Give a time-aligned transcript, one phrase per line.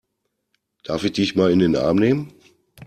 [0.83, 2.33] Darf ich dich mal in den Arm nehmen?